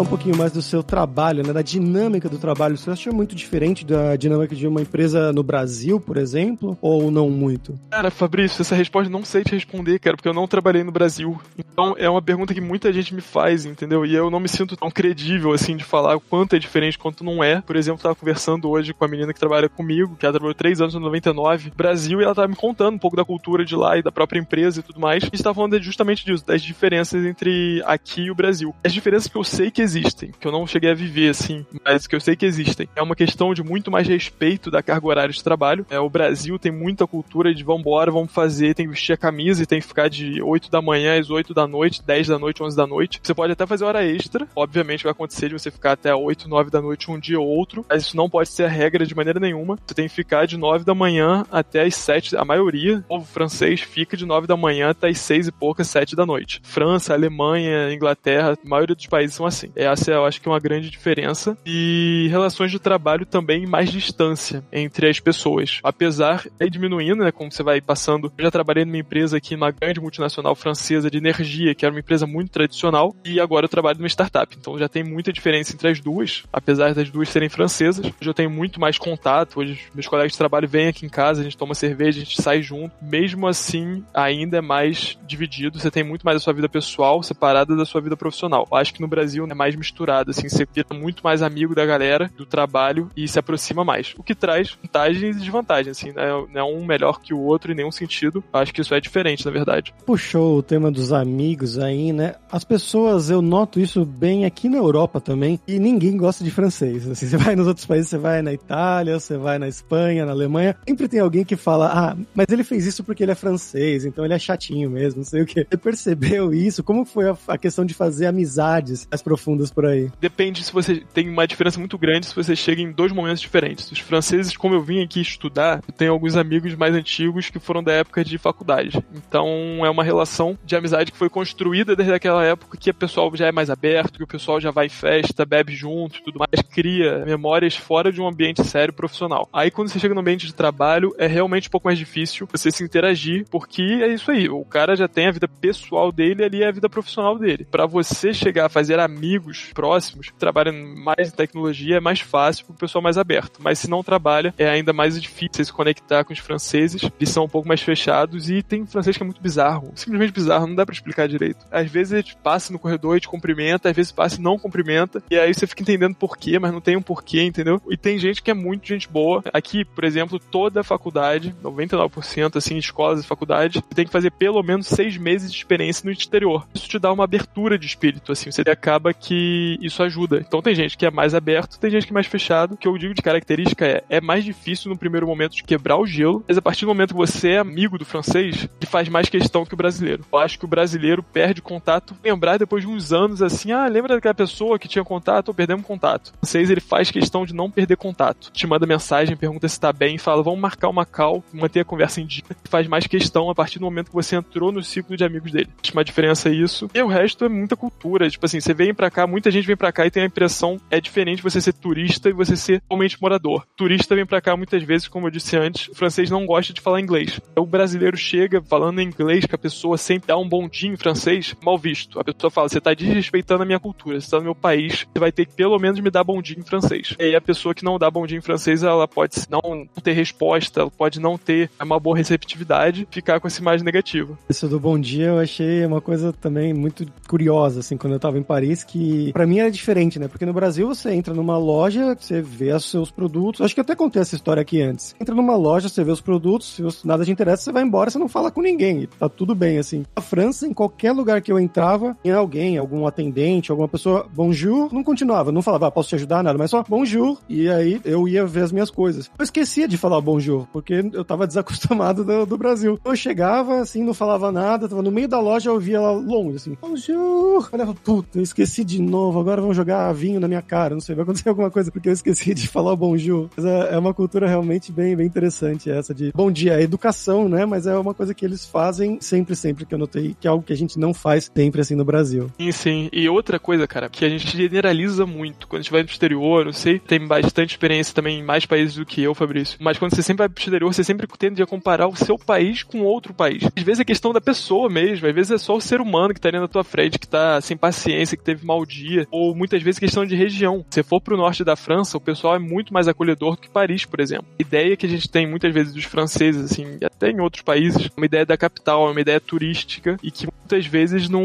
[0.00, 2.76] falar um pouquinho mais do seu trabalho, né, da dinâmica do trabalho.
[2.76, 7.28] Você acha muito diferente da dinâmica de uma empresa no Brasil, por exemplo, ou não
[7.28, 7.78] muito?
[7.90, 11.38] Cara, Fabrício, essa resposta não sei te responder, cara, porque eu não trabalhei no Brasil.
[11.58, 14.06] Então é uma pergunta que muita gente me faz, entendeu?
[14.06, 17.22] E eu não me sinto tão credível assim de falar o quanto é diferente, quanto
[17.22, 17.60] não é.
[17.60, 20.54] Por exemplo, eu tava conversando hoje com a menina que trabalha comigo, que ela trabalhou
[20.54, 23.76] três anos no 99, Brasil, e ela tava me contando um pouco da cultura de
[23.76, 25.24] lá e da própria empresa e tudo mais.
[25.24, 28.74] E estava falando justamente disso, das diferenças entre aqui e o Brasil.
[28.82, 32.06] As diferenças que eu sei que existem, que eu não cheguei a viver assim, mas
[32.06, 32.88] que eu sei que existem.
[32.94, 35.86] É uma questão de muito mais respeito da carga horária de trabalho.
[35.90, 39.62] É, o Brasil tem muita cultura de vambora, vamos fazer, tem que vestir a camisa
[39.62, 42.62] e tem que ficar de 8 da manhã às 8 da noite, 10 da noite,
[42.62, 43.20] 11 da noite.
[43.22, 46.70] Você pode até fazer hora extra, obviamente vai acontecer de você ficar até 8, 9
[46.70, 49.40] da noite um dia ou outro, mas isso não pode ser a regra de maneira
[49.40, 49.78] nenhuma.
[49.86, 53.26] Você tem que ficar de 9 da manhã até as 7, a maioria, o povo
[53.26, 56.60] francês fica de 9 da manhã até as 6 e poucas, 7 da noite.
[56.64, 59.70] França, Alemanha, Inglaterra, a maioria dos países são assim.
[59.84, 61.56] Essa eu acho que é uma grande diferença.
[61.64, 65.78] E relações de trabalho também mais distância entre as pessoas.
[65.82, 68.32] Apesar de diminuindo, né, como você vai passando.
[68.36, 72.00] Eu já trabalhei numa empresa aqui, uma grande multinacional francesa de energia, que era uma
[72.00, 74.56] empresa muito tradicional, e agora eu trabalho numa startup.
[74.58, 78.06] Então já tem muita diferença entre as duas, apesar das duas serem francesas.
[78.06, 81.40] Hoje eu tenho muito mais contato, hoje meus colegas de trabalho vêm aqui em casa,
[81.40, 82.94] a gente toma cerveja, a gente sai junto.
[83.02, 87.76] Mesmo assim, ainda é mais dividido, você tem muito mais a sua vida pessoal separada
[87.76, 88.66] da sua vida profissional.
[88.70, 91.84] Eu acho que no Brasil é mais misturado, assim, você vira muito mais amigo da
[91.84, 94.14] galera, do trabalho e se aproxima mais.
[94.18, 96.28] O que traz vantagens e desvantagens, assim, né?
[96.52, 98.42] não é um melhor que o outro em nenhum sentido.
[98.52, 99.94] Acho que isso é diferente, na verdade.
[100.04, 102.34] Puxou o tema dos amigos aí, né?
[102.50, 107.08] As pessoas, eu noto isso bem aqui na Europa também, e ninguém gosta de francês.
[107.08, 110.32] Assim, você vai nos outros países, você vai na Itália, você vai na Espanha, na
[110.32, 114.04] Alemanha, sempre tem alguém que fala, ah, mas ele fez isso porque ele é francês,
[114.04, 115.66] então ele é chatinho mesmo, não sei o que.
[115.68, 116.82] Você percebeu isso?
[116.82, 120.10] Como foi a questão de fazer amizades mais profundas por aí?
[120.20, 123.90] Depende se você tem uma diferença muito grande se você chega em dois momentos diferentes.
[123.90, 127.82] Os franceses, como eu vim aqui estudar, eu tenho alguns amigos mais antigos que foram
[127.82, 129.02] da época de faculdade.
[129.12, 133.30] Então é uma relação de amizade que foi construída desde aquela época que o pessoal
[133.34, 136.62] já é mais aberto, que o pessoal já vai em festa, bebe junto tudo mais,
[136.70, 139.48] cria memórias fora de um ambiente sério profissional.
[139.52, 142.70] Aí quando você chega no ambiente de trabalho, é realmente um pouco mais difícil você
[142.70, 146.62] se interagir, porque é isso aí, o cara já tem a vida pessoal dele ali
[146.62, 147.66] é a vida profissional dele.
[147.70, 149.39] Para você chegar a fazer amigos
[149.74, 153.60] próximos, que trabalham mais em tecnologia, é mais fácil pro pessoal mais aberto.
[153.62, 157.02] Mas se não trabalha, é ainda mais difícil se conectar com os franceses.
[157.18, 159.92] Eles são um pouco mais fechados e tem francês que é muito bizarro.
[159.94, 161.64] Simplesmente bizarro, não dá para explicar direito.
[161.70, 165.22] Às vezes ele passa no corredor e te cumprimenta, às vezes passa e não cumprimenta.
[165.30, 167.80] E aí você fica entendendo porquê, mas não tem um porquê, entendeu?
[167.88, 169.42] E tem gente que é muito gente boa.
[169.52, 174.62] Aqui, por exemplo, toda a faculdade, 99% assim, escolas e faculdades, tem que fazer pelo
[174.62, 176.66] menos seis meses de experiência no exterior.
[176.74, 178.50] Isso te dá uma abertura de espírito, assim.
[178.50, 180.42] Você acaba que que isso ajuda.
[180.44, 182.74] Então tem gente que é mais aberto, tem gente que é mais fechado.
[182.74, 185.96] O que eu digo de característica é, é mais difícil no primeiro momento de quebrar
[185.98, 189.08] o gelo, mas a partir do momento que você é amigo do francês, ele faz
[189.08, 190.24] mais questão que o brasileiro.
[190.32, 194.16] Eu acho que o brasileiro perde contato, lembrar depois de uns anos assim, ah, lembra
[194.16, 196.32] daquela pessoa que tinha contato ou perdemos contato.
[196.42, 198.50] O francês, ele faz questão de não perder contato.
[198.50, 202.20] Te manda mensagem, pergunta se tá bem, fala, vamos marcar uma call, manter a conversa
[202.20, 202.42] em dia.
[202.64, 205.70] Faz mais questão a partir do momento que você entrou no ciclo de amigos dele.
[205.80, 206.90] Acho uma diferença isso.
[206.92, 208.28] E o resto é muita cultura.
[208.28, 210.78] Tipo assim, você vem para cá, muita gente vem para cá e tem a impressão
[210.90, 213.66] é diferente você ser turista e você ser realmente morador.
[213.76, 216.80] Turista vem para cá muitas vezes, como eu disse antes, o francês não gosta de
[216.80, 217.40] falar inglês.
[217.56, 221.78] O brasileiro chega falando inglês que a pessoa sempre dá um bondinho em francês, mal
[221.78, 222.18] visto.
[222.18, 225.18] A pessoa fala, você tá desrespeitando a minha cultura, você tá no meu país, você
[225.18, 227.14] vai ter que pelo menos me dar bondinho em francês.
[227.18, 230.80] E aí a pessoa que não dá bondinho em francês, ela pode não ter resposta,
[230.80, 234.38] ela pode não ter uma boa receptividade, ficar com essa imagem negativa.
[234.48, 238.38] Isso do bom dia eu achei uma coisa também muito curiosa, assim, quando eu tava
[238.38, 240.28] em Paris, que para mim era diferente, né?
[240.28, 243.60] Porque no Brasil você entra numa loja, você vê os seus produtos.
[243.60, 245.14] Acho que eu até contei essa história aqui antes.
[245.20, 248.18] Entra numa loja, você vê os produtos, se nada te interessa, você vai embora, você
[248.18, 249.08] não fala com ninguém.
[249.18, 250.04] Tá tudo bem, assim.
[250.16, 254.92] Na França, em qualquer lugar que eu entrava, tinha alguém, algum atendente, alguma pessoa, bonjour,
[254.92, 257.38] não continuava, não falava, ah, posso te ajudar, nada, mas só bonjour.
[257.48, 259.30] E aí eu ia ver as minhas coisas.
[259.38, 262.98] Eu esquecia de falar bonjour, porque eu tava desacostumado do, do Brasil.
[263.04, 266.56] Eu chegava, assim, não falava nada, tava no meio da loja, eu via ela longe,
[266.56, 267.64] assim, bonjour.
[267.64, 271.00] Eu falava, puta, eu esqueci de novo, agora vão jogar vinho na minha cara, não
[271.00, 273.48] sei, vai acontecer alguma coisa porque eu esqueci de falar bonjour.
[273.56, 277.48] Mas é, é uma cultura realmente bem, bem interessante essa de bom dia, é educação,
[277.48, 277.64] né?
[277.64, 280.64] Mas é uma coisa que eles fazem sempre, sempre, que eu notei, que é algo
[280.64, 282.50] que a gente não faz sempre assim no Brasil.
[282.58, 283.08] Sim, sim.
[283.12, 286.64] E outra coisa, cara, que a gente generaliza muito quando a gente vai pro exterior,
[286.64, 290.14] não sei, tem bastante experiência também em mais países do que eu, Fabrício, mas quando
[290.14, 293.32] você sempre vai pro exterior, você sempre tende a comparar o seu país com outro
[293.32, 293.64] país.
[293.76, 296.40] Às vezes é questão da pessoa mesmo, às vezes é só o ser humano que
[296.40, 299.82] tá ali na tua frente, que tá sem paciência, que teve mau dia, ou muitas
[299.82, 300.84] vezes questão de região.
[300.90, 304.04] Se for pro norte da França, o pessoal é muito mais acolhedor do que Paris,
[304.04, 304.46] por exemplo.
[304.58, 308.10] A ideia que a gente tem muitas vezes dos franceses, assim, até em outros países,
[308.16, 311.42] uma ideia da capital, uma ideia turística, e que muitas vezes não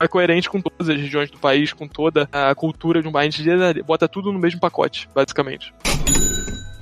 [0.00, 3.34] é coerente com todas as regiões do país, com toda a cultura de um país.
[3.38, 5.72] A gente bota tudo no mesmo pacote, basicamente.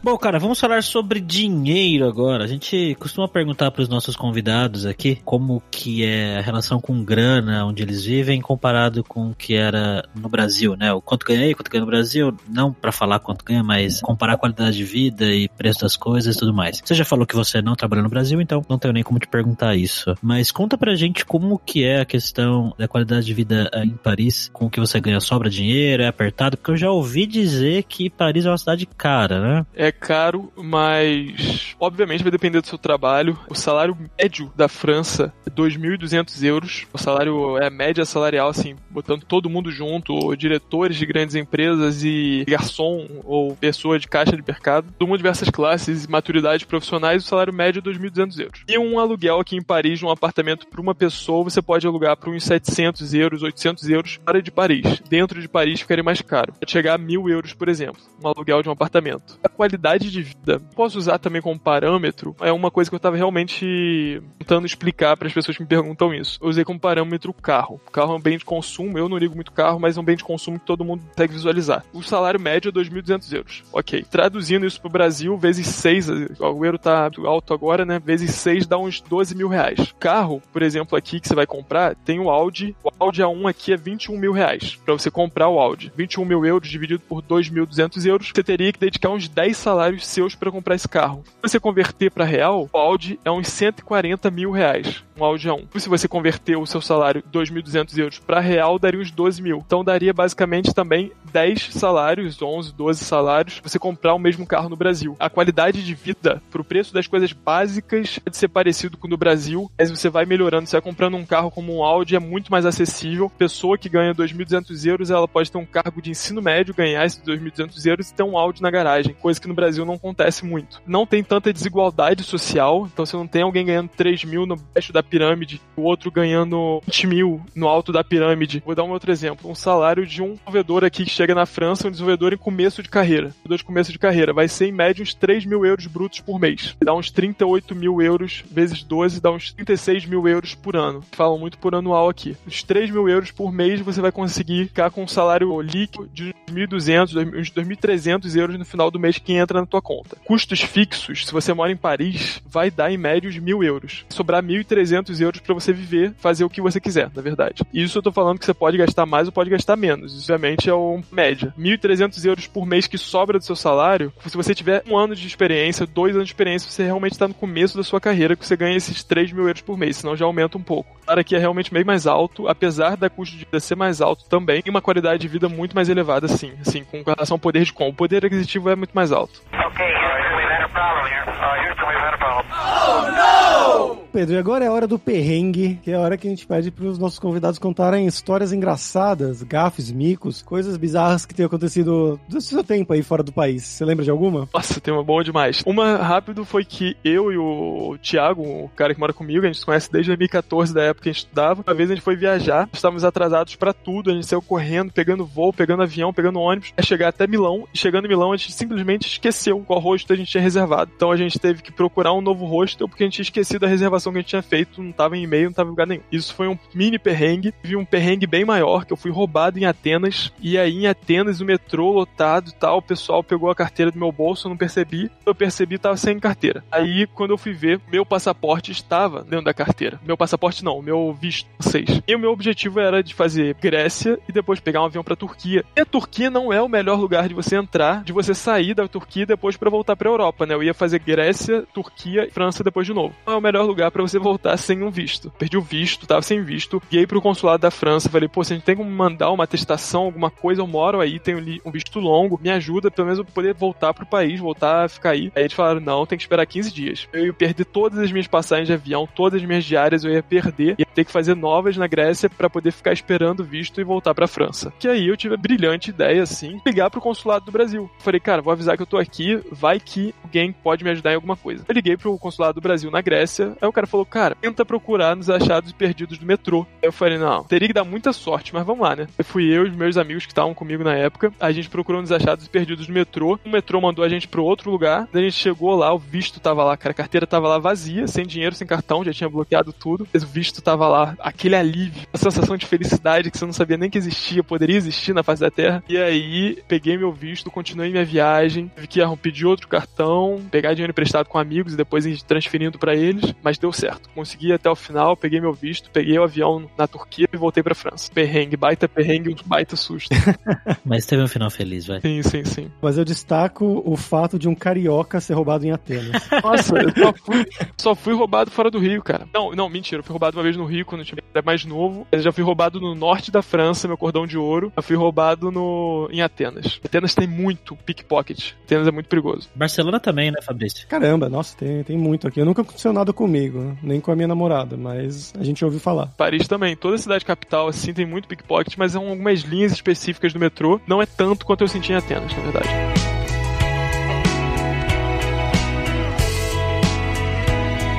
[0.04, 2.42] Bom, cara, vamos falar sobre dinheiro agora.
[2.42, 7.04] A gente costuma perguntar para os nossos convidados aqui como que é a relação com
[7.04, 10.92] grana, onde eles vivem, comparado com o que era no Brasil, né?
[10.92, 14.32] O quanto ganha aí, quanto ganha no Brasil, não para falar quanto ganha, mas comparar
[14.32, 16.82] a qualidade de vida e preço das coisas e tudo mais.
[16.84, 19.28] Você já falou que você não trabalha no Brasil, então não tenho nem como te
[19.28, 20.16] perguntar isso.
[20.20, 24.50] Mas conta pra gente como que é a questão da qualidade de vida em Paris,
[24.52, 28.10] com o que você ganha, sobra dinheiro, é apertado, porque eu já ouvi dizer que
[28.10, 29.66] Paris é uma cidade cara, né?
[29.76, 33.38] É caro, mas obviamente vai depender do seu trabalho.
[33.48, 36.87] O salário médio da França é 2.200 euros.
[36.92, 42.02] O salário é a média salarial, assim, botando todo mundo junto, diretores de grandes empresas
[42.05, 46.64] e garçom ou pessoa de caixa de mercado, todo mundo de diversas classes e maturidades
[46.64, 48.64] profissionais, o salário médio é 2.200 euros.
[48.68, 52.31] E um aluguel aqui em Paris, um apartamento para uma pessoa, você pode alugar por
[52.31, 55.02] uns 700 euros, 800 euros fora de Paris.
[55.09, 56.52] Dentro de Paris ficaria mais caro.
[56.52, 59.38] Pode chegar a 1.000 euros, por exemplo, um aluguel de um apartamento.
[59.42, 60.61] A qualidade qualidade de vida.
[60.75, 62.37] Posso usar também como parâmetro?
[62.40, 66.14] É uma coisa que eu estava realmente tentando explicar para as pessoas que me perguntam
[66.14, 66.38] isso.
[66.40, 67.81] Eu usei como parâmetro o carro.
[67.87, 70.05] O carro é um bem de consumo, eu não ligo muito carro, mas é um
[70.05, 71.85] bem de consumo que todo mundo consegue visualizar.
[71.92, 73.64] O salário médio é 2.200 euros.
[73.73, 74.05] Ok.
[74.09, 77.99] Traduzindo isso para o Brasil, vezes 6, o euro tá alto agora, né?
[77.99, 79.92] Vezes 6 dá uns 12 mil reais.
[79.99, 82.77] Carro, por exemplo, aqui que você vai comprar, tem o Audi.
[82.85, 85.92] O Audi A1 aqui é 21 mil reais para você comprar o Audi.
[85.97, 90.06] 21 mil euros dividido por 2.200 euros, você teria que dedicar uns 10 salários salários
[90.06, 91.24] seus para comprar esse carro.
[91.24, 95.80] Se você converter para real, o Audi é uns 140 mil reais, um Audi A1.
[95.80, 99.62] Se você converter o seu salário 2.200 euros para real, daria uns 12 mil.
[99.66, 104.76] Então daria basicamente também 10 salários, 11, 12 salários, você comprar o mesmo carro no
[104.76, 105.16] Brasil.
[105.18, 109.16] A qualidade de vida, pro preço das coisas básicas, pode ser parecido com o do
[109.16, 110.66] Brasil, mas você vai melhorando.
[110.66, 113.30] Você vai comprando um carro como um Audi, é muito mais acessível.
[113.38, 117.22] Pessoa que ganha 2.200 euros, ela pode ter um cargo de ensino médio, ganhar esses
[117.22, 120.83] 2.200 euros e ter um Audi na garagem, coisa que no Brasil não acontece muito.
[120.87, 124.92] Não tem tanta desigualdade social, então você não tem alguém ganhando 3 mil no baixo
[124.92, 128.62] da pirâmide, o outro ganhando 20 mil no alto da pirâmide.
[128.66, 129.51] Vou dar um outro exemplo.
[129.51, 132.88] Um salário de um desenvolvedor aqui que chega na França, um desenvolvedor em começo de
[132.88, 133.29] carreira.
[133.29, 134.33] Desenvolvedor de começo de carreira.
[134.33, 136.77] Vai ser em média uns 3 mil euros brutos por mês.
[136.83, 141.03] Dá uns 38 mil euros vezes 12, dá uns 36 mil euros por ano.
[141.12, 142.37] Falam muito por anual aqui.
[142.46, 146.35] Os 3 mil euros por mês você vai conseguir ficar com um salário líquido de
[146.51, 150.16] 1.200, uns 2.300 euros no final do mês que entra na tua conta.
[150.24, 154.04] Custos fixos, se você mora em Paris, vai dar em média de mil euros.
[154.08, 157.62] Sobrar 1.300 euros para você viver, fazer o que você quiser, na verdade.
[157.72, 160.14] E isso eu tô falando que você pode gastar mais ou pode gastar menos.
[160.14, 161.54] Isso, obviamente, é o média.
[161.58, 165.26] 1.300 euros por mês que sobra do seu salário, se você tiver um ano de
[165.26, 168.56] experiência, dois anos de experiência, você realmente está no começo da sua carreira que você
[168.56, 170.96] ganha esses 3 mil euros por mês, senão já aumenta um pouco.
[171.06, 174.24] O aqui é realmente bem mais alto, apesar da custo de vida ser mais alto
[174.24, 177.64] também, e uma qualidade de vida muito mais elevada, sim, assim, com relação ao poder
[177.64, 177.92] de compra.
[177.92, 179.32] O poder aquisitivo é muito mais alto.
[179.40, 181.25] Okay, Houston, we've had a problem here.
[181.27, 184.02] Uh, Houston, we've had a problem.
[184.12, 186.46] Pedro, e agora é a hora do perrengue, que é a hora que a gente
[186.46, 192.20] pede para os nossos convidados contarem histórias engraçadas, gafes, micos, coisas bizarras que tenham acontecido
[192.28, 193.64] do seu tempo aí fora do país.
[193.64, 194.46] Você lembra de alguma?
[194.52, 195.62] Nossa, tem uma boa demais.
[195.64, 199.61] Uma rápido foi que eu e o Thiago, o cara que mora comigo, a gente
[199.61, 201.64] se conhece desde 2014, da época que a gente estudava.
[201.66, 205.24] Uma vez a gente foi viajar, estávamos atrasados para tudo, a gente saiu correndo, pegando
[205.24, 208.52] voo, pegando avião, pegando ônibus, é chegar até Milão, e chegando em Milão a gente
[208.52, 210.90] simplesmente esqueceu qual rosto a gente tinha reservado.
[210.94, 213.68] Então a gente teve que procurar um novo hostel porque a gente tinha esquecido a
[213.68, 216.03] reservação que a gente tinha feito, não tava em e-mail, não tava em lugar nenhum.
[216.11, 217.55] Isso foi um mini perrengue.
[217.62, 220.33] Vi um perrengue bem maior, que eu fui roubado em Atenas.
[220.40, 223.99] E aí em Atenas, o metrô lotado e tal, o pessoal pegou a carteira do
[223.99, 225.11] meu bolso, eu não percebi.
[225.25, 226.64] Eu percebi, tava sem carteira.
[226.71, 230.01] Aí quando eu fui ver, meu passaporte estava dentro da carteira.
[230.05, 232.03] Meu passaporte não, meu visto 6.
[232.07, 235.64] E o meu objetivo era de fazer Grécia e depois pegar um avião pra Turquia.
[235.77, 238.88] E a Turquia não é o melhor lugar de você entrar, de você sair da
[238.88, 240.55] Turquia e depois para voltar pra Europa, né?
[240.55, 243.14] Eu ia fazer Grécia, Turquia e França depois de novo.
[243.26, 245.30] Não é o melhor lugar para você voltar sem um visto.
[245.38, 246.82] Perdi o visto, tava sem visto.
[246.90, 250.04] Guiei pro consulado da França, falei, pô, se a gente tem como mandar uma atestação,
[250.04, 253.54] alguma coisa, eu moro aí, tenho um visto longo, me ajuda, pelo menos eu poder
[253.54, 255.32] voltar pro país, voltar a ficar aí.
[255.35, 257.08] Aí eles falaram, não, tem que esperar 15 dias.
[257.12, 260.22] Eu ia perder todas as minhas passagens de avião, todas as minhas diárias, eu ia
[260.22, 263.85] perder, ia ter que fazer novas na Grécia para poder ficar esperando o visto e
[263.85, 264.72] voltar pra França.
[264.78, 267.90] Que aí eu tive a brilhante ideia, assim, ligar pro consulado do Brasil.
[267.98, 271.16] Falei, cara, vou avisar que eu tô aqui, vai que alguém pode me ajudar em
[271.16, 271.64] alguma coisa.
[271.68, 275.16] Eu liguei pro consulado do Brasil na Grécia, aí o cara falou, cara, tenta procurar
[275.16, 276.66] nos achados perdidos do metrô.
[276.83, 279.07] Aí eu falei, não, teria que dar muita sorte, mas vamos lá, né?
[279.18, 282.12] Eu fui eu e meus amigos que estavam comigo na época, a gente procurou nos
[282.12, 285.38] achados perdidos do metrô, o metrô mandou a gente pro outro lugar, daí a gente
[285.38, 288.66] chegou lá, o visto tava lá, cara, a carteira tava lá vazia, sem dinheiro, sem
[288.66, 293.31] cartão, já tinha bloqueado tudo, o visto tava lá, aquele alívio, a sensação de felicidade
[293.31, 295.83] que você não sabia nem que existia, poderia existir na face da Terra.
[295.88, 300.90] E aí, peguei meu visto, continuei minha viagem, tive que pedir outro cartão, pegar dinheiro
[300.90, 304.08] emprestado com amigos e depois ir transferindo para eles, mas deu certo.
[304.14, 307.74] Consegui até o final, peguei meu visto, peguei o avião na Turquia e voltei pra
[307.74, 308.10] França.
[308.12, 310.10] Perrengue, baita perrengue, um baita susto.
[310.84, 312.00] mas teve um final feliz, vai.
[312.00, 312.70] Sim, sim, sim.
[312.80, 316.28] Mas eu destaco o fato de um carioca ser roubado em Atenas.
[316.42, 319.26] Nossa, eu só fui, só fui roubado fora do Rio, cara.
[319.32, 322.06] Não, não, mentira, eu fui roubado uma vez no Rio quando eu era mais novo.
[322.10, 324.72] Eu já fui roubado no norte da França, meu cordão de ouro.
[324.76, 326.80] Eu fui roubado no em Atenas.
[326.84, 328.52] Atenas tem muito pickpocket.
[328.64, 329.48] Atenas é muito perigoso.
[329.54, 330.86] Barcelona também, né, Fabrício?
[330.86, 332.40] Caramba, nossa, tem, tem muito aqui.
[332.40, 336.07] Eu nunca aconteceu nada comigo, nem com a minha namorada, mas a gente ouviu falar.
[336.16, 336.76] Paris também.
[336.76, 340.81] Toda cidade capital, assim, tem muito pickpocket, mas são algumas linhas específicas do metrô.
[340.87, 342.68] Não é tanto quanto eu senti em Atenas, na verdade.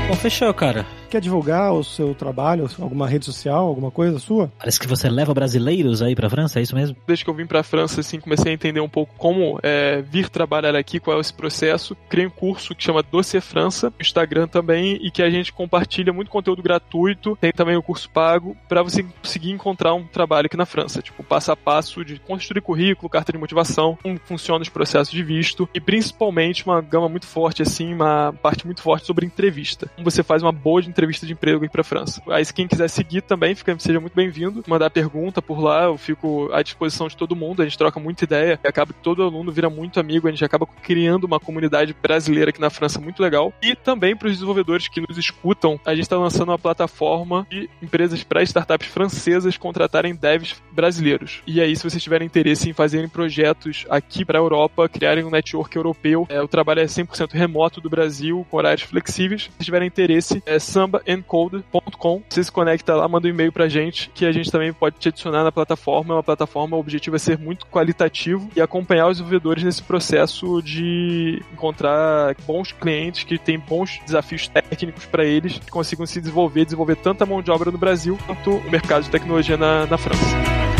[0.07, 0.85] Bom, fechou, cara.
[1.13, 4.51] Quer divulgar o seu trabalho, alguma rede social, alguma coisa sua?
[4.57, 6.97] Parece que você leva brasileiros aí pra França, é isso mesmo?
[7.05, 10.27] Desde que eu vim pra França, assim, comecei a entender um pouco como é, vir
[10.27, 11.95] trabalhar aqui, qual é esse processo.
[12.09, 16.11] Criei um curso que chama Doce França, no Instagram também, e que a gente compartilha
[16.11, 17.37] muito conteúdo gratuito.
[17.39, 20.99] Tem também o curso pago, para você conseguir encontrar um trabalho aqui na França.
[20.99, 25.21] Tipo, passo a passo de construir currículo, carta de motivação, como funciona os processos de
[25.21, 29.87] visto, e principalmente uma gama muito forte, assim, uma parte muito forte sobre entrevista.
[29.95, 32.21] Como você faz uma boa entrevista entrevista de emprego aqui pra França.
[32.29, 34.63] Aí, se quem quiser seguir também, fica, seja muito bem-vindo.
[34.67, 38.23] Mandar pergunta por lá, eu fico à disposição de todo mundo, a gente troca muita
[38.23, 41.95] ideia, e acaba que todo aluno vira muito amigo, a gente acaba criando uma comunidade
[42.01, 43.53] brasileira aqui na França muito legal.
[43.61, 47.69] E também para os desenvolvedores que nos escutam, a gente está lançando uma plataforma de
[47.81, 51.41] empresas para startups francesas contratarem devs brasileiros.
[51.45, 55.29] E aí, se vocês tiverem interesse em fazerem projetos aqui para a Europa, criarem um
[55.29, 59.49] network europeu, é, o trabalho é 100% remoto do Brasil, com horários flexíveis.
[59.57, 62.23] Se tiverem interesse, é samba sambaencode.com.
[62.29, 65.09] Você se conecta lá, manda um e-mail pra gente, que a gente também pode te
[65.09, 66.13] adicionar na plataforma.
[66.13, 70.61] É uma plataforma, o objetivo é ser muito qualitativo e acompanhar os desenvolvedores nesse processo
[70.61, 76.65] de encontrar bons clientes que têm bons desafios técnicos para eles, que consigam se desenvolver,
[76.65, 80.72] desenvolver tanta mão de obra no Brasil quanto o mercado de tecnologia na, na França.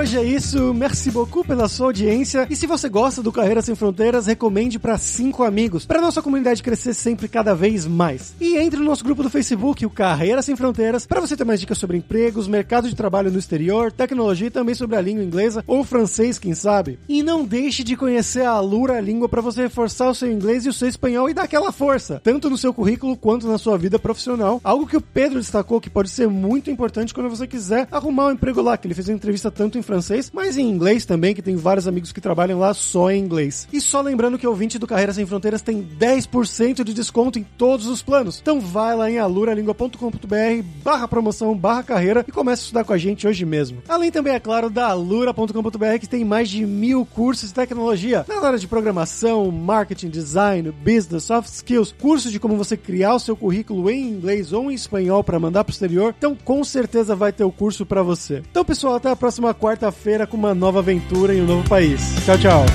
[0.00, 0.72] Hoje é isso.
[0.72, 2.46] Merci beaucoup pela sua audiência.
[2.48, 6.62] E se você gosta do Carreira Sem Fronteiras, recomende para cinco amigos, para nossa comunidade
[6.62, 8.32] crescer sempre cada vez mais.
[8.40, 11.60] E entre no nosso grupo do Facebook, o Carreira Sem Fronteiras, para você ter mais
[11.60, 15.62] dicas sobre empregos, mercado de trabalho no exterior, tecnologia e também sobre a língua inglesa
[15.66, 16.98] ou francês, quem sabe.
[17.06, 20.70] E não deixe de conhecer a Alura Língua para você reforçar o seu inglês e
[20.70, 23.98] o seu espanhol e dar aquela força, tanto no seu currículo quanto na sua vida
[23.98, 24.62] profissional.
[24.64, 28.32] Algo que o Pedro destacou que pode ser muito importante quando você quiser arrumar um
[28.32, 31.42] emprego lá, que ele fez uma entrevista tanto em francês, mas em inglês também, que
[31.42, 33.66] tem vários amigos que trabalham lá só em inglês.
[33.72, 37.42] E só lembrando que o ouvinte do Carreira Sem Fronteiras tem 10% de desconto em
[37.42, 38.38] todos os planos.
[38.40, 42.98] Então vai lá em aluralingua.com.br barra promoção, barra carreira e comece a estudar com a
[42.98, 43.82] gente hoje mesmo.
[43.88, 48.46] Além também, é claro, da alura.com.br que tem mais de mil cursos de tecnologia na
[48.46, 53.36] área de programação, marketing, design, business, soft skills, cursos de como você criar o seu
[53.36, 56.14] currículo em inglês ou em espanhol para mandar pro exterior.
[56.16, 58.42] Então com certeza vai ter o curso para você.
[58.50, 62.02] Então pessoal, até a próxima quarta-feira com uma nova aventura em um novo país.
[62.26, 62.66] Tchau, tchau.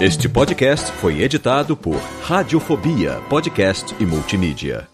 [0.00, 4.89] Este podcast foi editado por Radiofobia, podcast e multimídia.